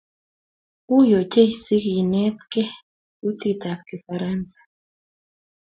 [0.89, 2.69] Wiiy ochei sintegei
[3.21, 4.59] kutitab kifaransa